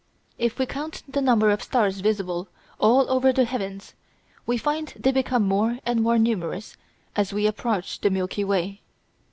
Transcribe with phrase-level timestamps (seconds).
[0.39, 2.47] If we count the number of stars visible
[2.79, 3.93] all over the heavens,
[4.47, 6.75] we find they become more and more numerous
[7.15, 8.81] as we approach the Milky Way.